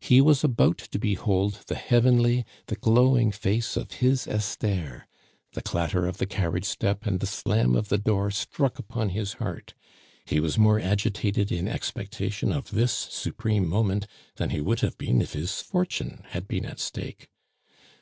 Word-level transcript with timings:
He 0.00 0.20
was 0.20 0.44
about 0.44 0.76
to 0.76 0.98
behold 0.98 1.60
the 1.66 1.74
heavenly, 1.74 2.44
the 2.66 2.76
glowing 2.76 3.32
face 3.32 3.78
of 3.78 3.90
his 3.92 4.28
Esther! 4.28 5.06
the 5.54 5.62
clatter 5.62 6.06
of 6.06 6.18
the 6.18 6.26
carriage 6.26 6.66
step 6.66 7.06
and 7.06 7.18
the 7.18 7.26
slam 7.26 7.74
of 7.74 7.88
the 7.88 7.96
door 7.96 8.30
struck 8.30 8.78
upon 8.78 9.08
his 9.08 9.32
heart. 9.40 9.72
He 10.26 10.38
was 10.38 10.58
more 10.58 10.78
agitated 10.78 11.50
in 11.50 11.66
expectation 11.66 12.52
of 12.52 12.72
this 12.72 12.92
supreme 12.92 13.66
moment 13.66 14.06
than 14.36 14.50
he 14.50 14.60
would 14.60 14.80
have 14.80 14.98
been 14.98 15.22
if 15.22 15.32
his 15.32 15.62
fortune 15.62 16.24
had 16.28 16.46
been 16.46 16.66
at 16.66 16.78
stake. 16.78 17.30